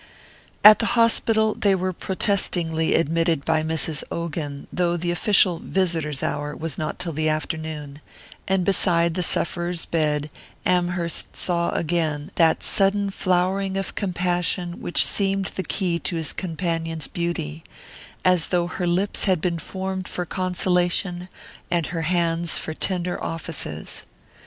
[0.63, 4.03] At the hospital they were protestingly admitted by Mrs.
[4.11, 8.01] Ogan, though the official "visitors' hour" was not till the afternoon;
[8.47, 10.31] and beside the sufferer's bed,
[10.65, 17.07] Amherst saw again that sudden flowering of compassion which seemed the key to his companion's
[17.07, 17.63] beauty:
[18.25, 21.29] as though her lips had been formed for consolation
[21.69, 24.07] and her hands for tender offices.